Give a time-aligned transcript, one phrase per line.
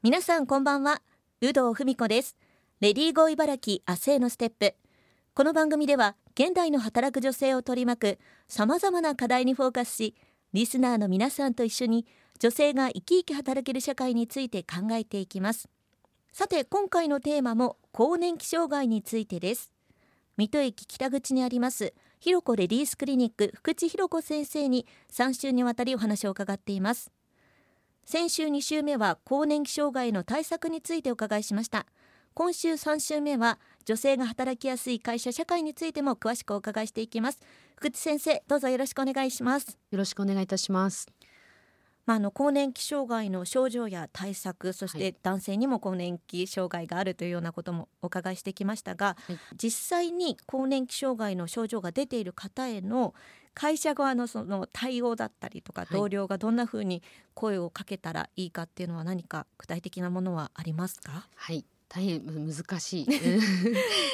[0.00, 1.02] 皆さんこんばんは。
[1.40, 2.36] 有働文子です。
[2.78, 4.76] レディーゴー茨城明日へのステップ。
[5.34, 10.14] この番組では現代の働く女性を取り巻くさまざまな課題にフォーカスし
[10.52, 12.06] リスナーの皆さんと一緒に
[12.38, 15.68] 女性が生き生き働ける社会について考えていきます。
[16.32, 19.72] さて今回のテーマも更年期障害についてです。
[20.36, 27.10] 水戸駅北口にありますひろこレディースクリニック福地ひろ子先生に3週にわたりお話を伺っています。
[28.10, 31.84] 先週2週目は更年期障害の対策についてお伺いしました。
[32.32, 37.40] 今週3週目は女性が働きやすい会社社会についても詳しくお伺いしていきます。
[37.76, 39.76] 福地先生どうぞよろしくお願いします。
[39.90, 41.06] よろしくお願いいたします。
[42.06, 53.12] まあ、あの更年期障害の症状や対策そして男性にも更年期障害があるというようなこともお伺いしてきましたが、はい、実際に更年期障害の症状が出ている方への
[53.58, 57.02] 会社側のその対応だったりとか、同僚がどんなふうに
[57.34, 61.26] 声をかけたらいいかっていうのは何か具体的なものはありますか？
[61.34, 63.04] はい大変難し い。
[63.06, 63.14] テ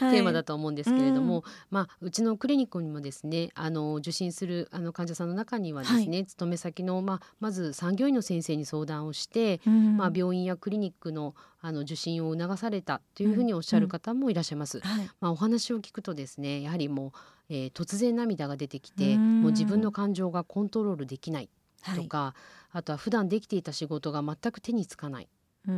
[0.00, 14.78] ーマだと思うんですけれども、うん、まあ、うちのクリニックにもですねあの受診するあの患者さんの中にはですね、はい、勤め先の、まあ、まず産業医の先生に相談をして、うん、まあ、病院やクリニックのあの受診を促されたというふうにおっしゃる方もいらっしゃいます。
[14.78, 14.82] うん。
[14.82, 17.12] はい、まあ、お話を聞くとですねやはりもう、
[17.50, 21.50] えー、突然涙が出てきて、もう自分の感情がコントロールできない
[21.94, 22.34] とか、は
[22.74, 25.28] い、あとは普段できていた仕事が全く手につかない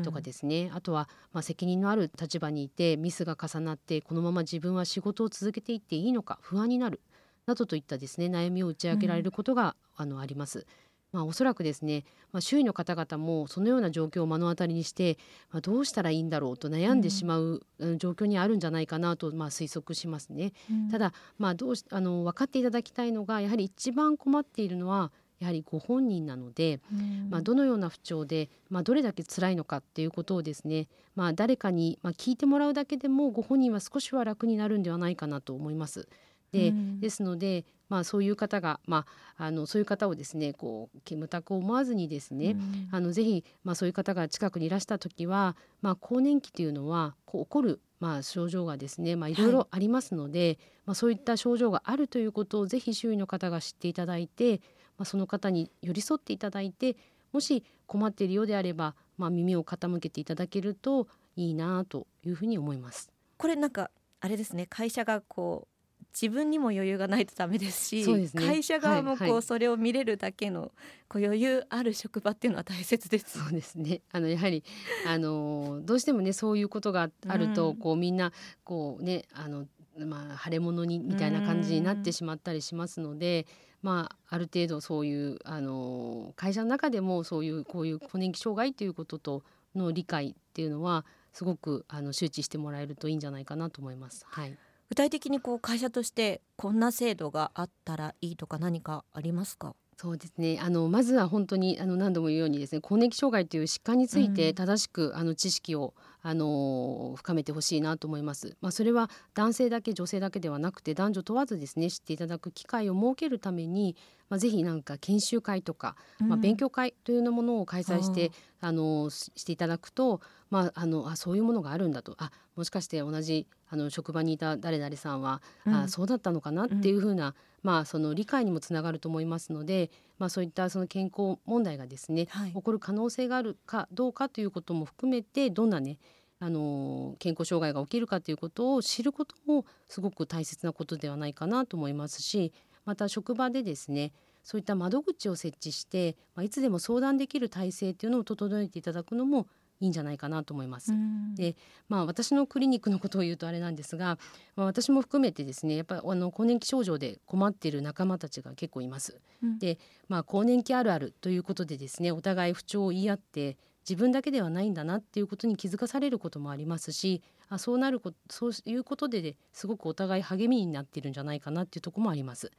[0.05, 7.01] とかですね、うん、あとは、まあ、責任のある立場にいてミスが重なってこのまま自分は仕事を続けていっていいのか不安になる
[7.47, 10.67] などといったですね悩みを打ち明けられることが、うん、あのあります。
[11.13, 15.19] まあ、おそらくですね、まあ、周囲の方々もそのような状況を目の当たりにして、
[15.51, 17.61] まあ、どうしたらいいんだろうと悩んでしまう
[17.99, 20.53] 状況にあるんじゃないかなと、まあ、推測しますね。
[20.71, 26.81] うん、ただ、まあ、どうしあの分かっていただきたいのがやはり一番困っているのはやはりご本人なので、
[27.29, 36.09] まあ、どのような不調で、まあ、どれだけ辛いのかっていうことをですね、まあ、誰かに、まあ、聞いてもらうだけでもご本人は少しは楽になるんではないかなと思います。
[36.53, 42.57] でですので、まあ、そういう方が、まあ、あのそういう方をですねこう煙たく思わずにですね、
[42.93, 49.37] あのぜひ、まあ、そういう方が近くにいらした時は、まあ、更年期というのはこう起こるまあ、症状がですね、まあ、い。
[49.37, 54.61] ろいろありますので、はい、まあ、そういった症状があるということをぜひ周囲の方が知っていただいて、
[55.03, 56.97] まあ、その方に寄り添っていただいて
[57.33, 63.11] もし困っているようであれば、まあ、耳を傾けていただけるといいなというふうに思います。
[63.37, 70.71] これなんかあれですね会社がこう自分にも余裕がないとダメですし、ね、会社側もこう、はいはい、それを見れるだけの
[71.09, 73.41] こう余裕ある職場っていうのは大切です。
[73.41, 74.03] そうですね。
[74.13, 74.63] あのやはり
[75.09, 79.67] あのどうしてもねそういうことがあると、うん、こうみんなこうねあの
[80.05, 83.47] まあ腫れ物にみたいな感じになってしまったりしますので、
[83.83, 89.43] まあ、ある程度そういうあの会社の中でもそういうこういう更年期障害ということと
[89.75, 94.25] の理解っていうのはすごくあの周知してもらえるといいんじゃないかなと思います。
[94.29, 94.57] はい、
[94.89, 99.75] 具体的にこう会社としてこんな制度があったらいいとか何かありますか？
[100.03, 108.57] そうですねあのまずは本当にあの何度も言うようにですね更年期障害という疾患について正しく、うん、あの知識をあの深めてほしいなと思います。
[108.61, 113.95] まあ、それは男性だけ女性だけではなくて男女問わずですね知っていただく機会を設けるために、
[114.33, 118.31] まあ、ぜひなんか研修会とか、まあ、勉強会というようなものを開催して、う
[118.65, 122.15] ん、あのしていただくと、まあ、あのあそういうものがあるんだと。
[122.17, 135.99] あもしかして同じあの職場にいた誰々さんは、うん、あそうだったのかなっていうふうな、まあ、その理解にもつながると思いますので、まあ、そういったその健康問題がですね、はい、起こる可能性があるかどうかということも含めてどんなね
[136.39, 142.55] あの健康障害が起きるかということを知ることもすごく大切なことではないかなと思いますし
[142.85, 144.13] また職場でですね
[144.43, 149.47] そういった窓口を設置して、まあ、いつでも相談できる体制というのを整えていただくのも
[149.83, 150.93] いいんじゃないかなと思います。
[151.35, 151.57] で、
[151.89, 154.17] まあ私のクリニックのことを言うとあれなんですが、
[154.55, 159.21] まあ、私も含めてですね、やっぱりあの更年期症状で困っている仲間たちが結構います。
[159.43, 159.79] うん、で、
[160.09, 163.57] まあ更年期あるあるということでですね、お互い不調を言い合って
[163.89, 172.53] 自分だけではないんだなっていうことに気づかされることもありますし、あそうなることそういうことで、すごくお互い励みになっているんじゃないかなっていうところもあります。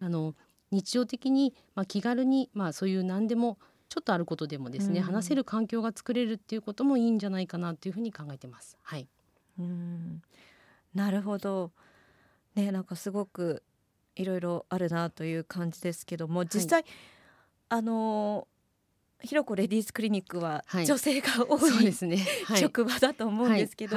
[0.00, 0.34] あの
[0.70, 3.58] 日常的に、まあ、気軽に、まあ、そういう何でも
[3.88, 8.76] ちょっとあることでもですね、うん、話せる環境が作れるっていうこともいいんじゃないかなというふうに考えてます。
[8.82, 9.08] はい。
[9.58, 10.22] うん。
[10.94, 11.72] なるほど。
[12.54, 13.62] ねなんかすごく
[14.16, 16.90] いろいろあるなという感じですけども実際、はい、
[17.68, 18.48] あの
[19.22, 22.26] ひろこレディースクリニックは女性が多い、はい、ね。
[22.44, 23.96] はい、職場だと思うんですけど、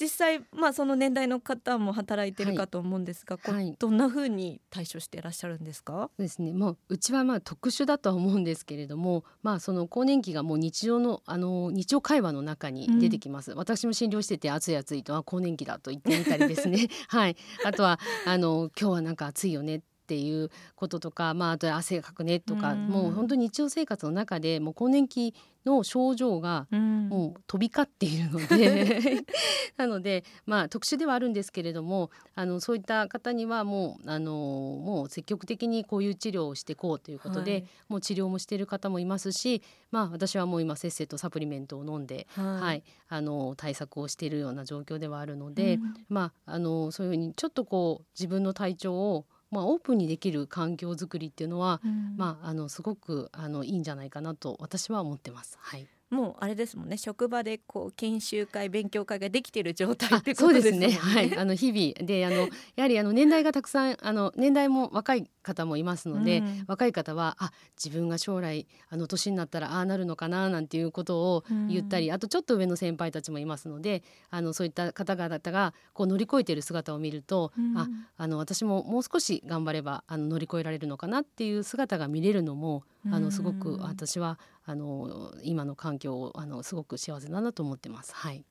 [0.00, 6.10] 実際まあその年代の方も働いてるかと思うんですが、はい、どんな風に対処していらっしゃるんですか？
[6.18, 6.52] ですね。
[6.52, 13.52] もううちはまあ特殊だとは思うんですけれども、まあその更年期がもう日常のあの日常会話の中に出てきます。
[13.52, 16.88] うん、私も診療してて暑い暑いとあ更年期だと言ってみたりですね。
[17.08, 17.36] はい。
[17.64, 25.34] あとはあの今日はなんか暑いよねっていうこととか、まあ、あと汗がかくねとか、うん、もう本当に日常生活の中でもう更年期
[25.64, 29.24] の症状がもう飛び交っているので、
[29.76, 49.24] なのでまあ特殊ではあるんですけれどもあのそういった方にはもうあのもう積極的にこういう治療をしていこうということで、はい、もう治療もしている方もいますし、まあ、私はもう今せっせとサプリメントを飲んで、はい、はい、あの対策をしているような状況ではあるので、うん、まああのそういうふうにちょっとこう自分の体調を
[49.54, 55.56] まあ、オープンにできる環境づくりっていうのは、うん、まあ、あのすごくあのいいんじゃないかなと私は思ってます。
[55.60, 56.96] はいもうあれですもんね。
[56.96, 60.90] 職場でこう研修会勉強会ができている状態ってことですね。
[60.90, 60.98] すね。
[61.00, 61.36] はい。
[61.36, 88.14] あの日々であのやはりあの年代がたくさんあの年代も若い方もいますので、うん、若い方はあ自分が将来あの年になったらああなるのかななんていうことを言ったり、うん、あとちょっと上の先輩たちもいますのであのそういった方々がこう乗り越えている姿を見ると、うん、ああの私ももう少し頑張ればあの乗り越えられるのかなっていう姿が見れるのもあのすごく私はあの今の環境をあのすごく幸せだなと思ってます。
[88.14, 88.44] はい。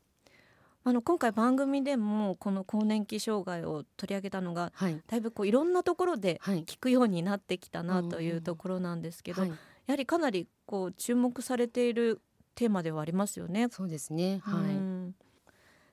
[0.85, 9.55] あの今回番組でもこの更年期障害を取り上げたのが、はい、だいぶこういろんなところで聞くようになってきたなというところなんですけど、はい、や
[9.87, 12.21] はりかなりこう注目されている
[12.55, 13.69] テーマではありますよね。
[13.71, 15.13] そうですね、はい、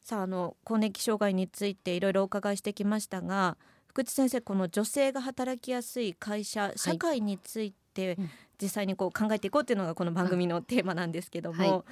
[0.02, 3.56] さああの更年期障害についていろいろお伺いしてきましたが
[3.86, 7.74] 福地先生この女性が働きやすい会社社会につい
[8.16, 8.22] て、
[8.60, 11.82] 実際にこう考えていこうっていうのがこの番組のテーマなんですけども、はい、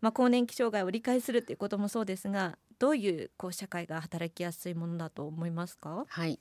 [0.00, 6.04] まあ、更年期障害を理解するっていうこともそうですがどういうこう社会が働きやすいものだと思いますか？
[6.06, 6.38] はい。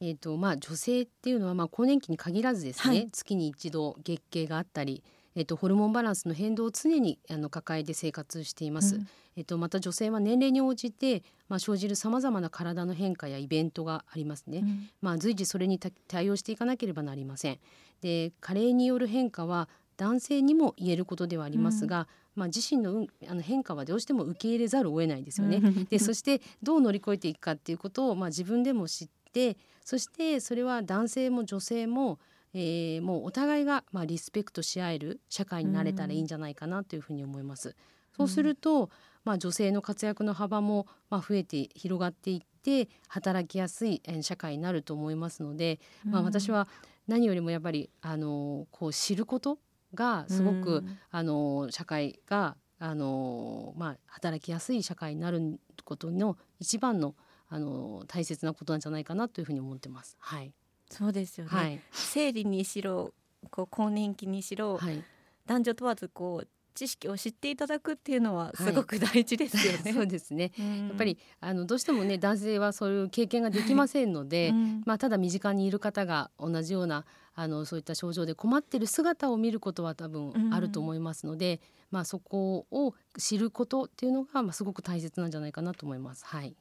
[0.00, 5.02] えーとまあ、女性っていうのはまあ更年期に限らずですね、はい、月に一度月経があったり、
[5.36, 8.96] えーと、ホルモンバランスの変動を常にあの抱えて生活しています。
[8.96, 14.58] うん、えーと、また女性は年齢に応じて、まあ、生じるさまざまな体の変化やイベントがありますね。
[14.58, 17.58] うん、まあ、随時それに対応していかなければなりません。
[18.00, 22.06] で加齢による変化は男性にも言えることではありますが、うん、
[22.40, 25.60] まあ、自身のあの変化はどうしても受け入れざるを得ないですよね。
[25.90, 32.18] でそしてどう乗り越えていくかっていうことを、まあ、自分でも知ってそしてそれは男性も女性も、
[32.58, 37.76] えー、もうお互いが、まあ、リスペクトし合える社会になれたらいいんじゃないかなというふうに思います。
[38.16, 38.88] そうすると、
[39.24, 46.66] まあ、女性の活躍の幅も、まあ、増えて広がっていって働きやすい社会になると思いますので、まあ、私は
[47.06, 49.58] 何よりもやっぱりあのこう知ること
[49.92, 57.14] がすごく、あの社会があの、まあ、働きやすい社会になることの一番の
[57.48, 60.16] あの大切なことなんじゃないかなというふうに思ってます。
[60.18, 60.52] はい、
[60.90, 63.12] そうですよね、はい、生理にしろ
[63.50, 65.02] こう更年期にしろ、はい、
[65.46, 69.80] 男女問わずこう知識を知っていただくっていうのはすごく大事ですよね。
[69.84, 81.60] はい、そうですね、うん、やっぱりあのどうしてもね男性はそういう経験ができませんので、うん、まあただ身近にいる方が同じようなあのそういった症状で困ってる姿を見ることは多分あると思いますので、うん、
[81.92, 86.26] まあそこを知ることっていうのがまあすごく大切なんじゃないかなと思います。
[86.26, 86.54] はい。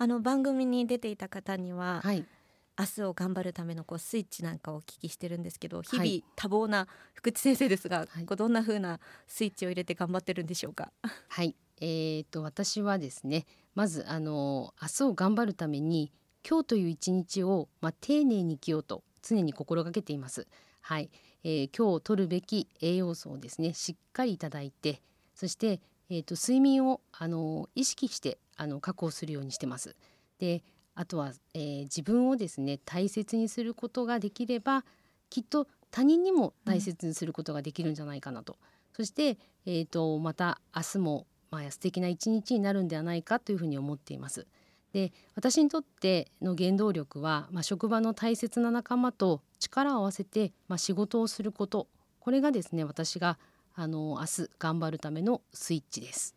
[0.00, 2.24] あの番組に出ていた方には、はい、
[2.78, 10.92] 明日を頑張るためのこうスイッチなんかをお聞きしてるんですけど日々多忙な福地先生ですが、はい、こうどんな風なスイッチを入れて頑張ってるんでしょうか？
[11.28, 16.12] はいえーと、私はですねまずあの明日を頑張るために
[16.48, 20.46] 今日という一日を、まあ、丁寧に生きようと常に心がけています。
[20.80, 21.10] はい、
[21.42, 25.02] えー、今日取るべき栄養素をですねしっかりいただいて
[25.34, 29.96] そして、えーと、睡眠をあの意識してあの確保するようにしてます。
[30.38, 30.62] で
[30.98, 34.84] あとは、えー、自分をですね大切にすることができれば
[35.30, 38.58] きっと他人にも大切にすることができるんじゃないかなと、うん、
[38.94, 44.48] そして、えーと、また明日も、まあ、素敵な一日になるんではないかというふうに思っています。
[44.92, 51.86] で私にとっての原動力は、まあ、職場の大切な仲間と力を合わせて、まあ、仕事をすること
[52.18, 53.38] これがですね私が
[53.76, 56.34] あの明日頑張るためのスイッチです。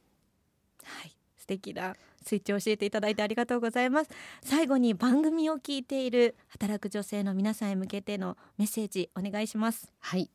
[0.83, 4.09] はい素敵なスイッチを教えていただいてありがとうございます。
[4.43, 9.91] 最後に番組を聞いている働く女性の皆さんへ向けてのメッセージお願いします。
[9.99, 10.29] はい、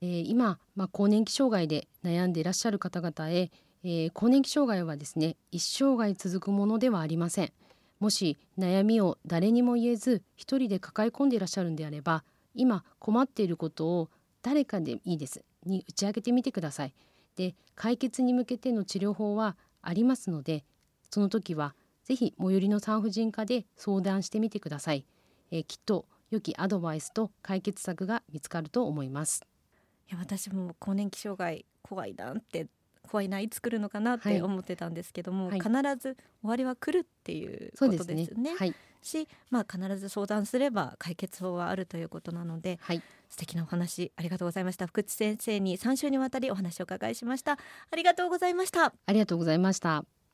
[0.00, 3.50] えー、今まあ、更年期障害で悩んでいらっしゃる方々へ、
[3.84, 7.52] えー、更年期障害はですね一生涯続くものではありません。
[7.98, 14.10] もし悩みを誰にも言えず一人で抱え込んでいらっしゃるんであれば今困っていることを
[14.42, 15.44] 誰かでいいです。
[15.66, 16.94] に打ち明けてみてください。
[17.36, 20.64] で解決に向けての治療法はありますので
[21.10, 21.74] その時は
[22.04, 25.04] ぜひ最寄りの産婦人科で相談してみてください、
[25.50, 29.42] えー、きっと良きアドバイスと解決策が見つかると思います。
[30.08, 32.66] いや私も更年期障害怖いなって
[33.02, 38.26] 怖いないつ来るのかなって思ってたんですけども、はい、必ず終わりは来るっていうことですね。
[38.26, 38.54] すね。
[38.56, 44.86] はい、し、まあ、必ず相談すれば解決法はあるということなので、はい、素敵なお話ありがとうございました。
[44.86, 47.58] 福地先生に3週にわたりお話を伺いしました。
[47.90, 48.86] ありがとうございました。
[49.06, 50.19] ありがとうございました